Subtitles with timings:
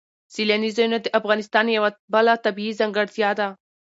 [0.33, 3.47] سیلاني ځایونه د افغانستان یوه بله طبیعي ځانګړتیا ده.